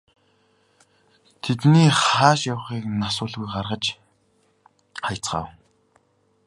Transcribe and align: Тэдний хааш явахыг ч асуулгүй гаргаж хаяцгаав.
Тэдний 1.41 1.89
хааш 2.01 2.39
явахыг 2.53 2.85
ч 2.89 2.93
асуулгүй 3.07 3.47
гаргаж 3.53 3.85
хаяцгаав. 5.05 5.47